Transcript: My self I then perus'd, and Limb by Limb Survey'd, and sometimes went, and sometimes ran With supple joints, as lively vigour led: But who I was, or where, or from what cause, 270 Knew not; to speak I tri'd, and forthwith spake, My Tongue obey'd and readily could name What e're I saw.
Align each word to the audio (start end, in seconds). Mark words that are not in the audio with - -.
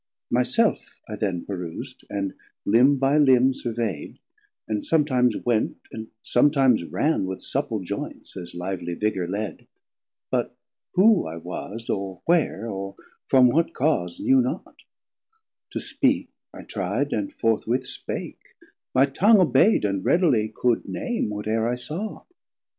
My 0.31 0.41
self 0.41 0.79
I 1.07 1.15
then 1.15 1.45
perus'd, 1.45 2.05
and 2.09 2.33
Limb 2.65 2.97
by 2.97 3.19
Limb 3.19 3.53
Survey'd, 3.53 4.17
and 4.67 4.83
sometimes 4.83 5.37
went, 5.45 5.77
and 5.91 6.07
sometimes 6.23 6.83
ran 6.83 7.27
With 7.27 7.43
supple 7.43 7.81
joints, 7.81 8.35
as 8.35 8.55
lively 8.55 8.95
vigour 8.95 9.27
led: 9.27 9.67
But 10.31 10.57
who 10.95 11.27
I 11.27 11.37
was, 11.37 11.87
or 11.87 12.23
where, 12.25 12.67
or 12.67 12.95
from 13.27 13.49
what 13.49 13.75
cause, 13.75 14.17
270 14.17 14.23
Knew 14.23 14.41
not; 14.41 14.75
to 15.69 15.79
speak 15.79 16.31
I 16.51 16.63
tri'd, 16.63 17.13
and 17.13 17.31
forthwith 17.31 17.85
spake, 17.85 18.41
My 18.95 19.05
Tongue 19.05 19.37
obey'd 19.39 19.85
and 19.85 20.03
readily 20.03 20.49
could 20.51 20.87
name 20.87 21.29
What 21.29 21.45
e're 21.45 21.67
I 21.69 21.75
saw. 21.75 22.23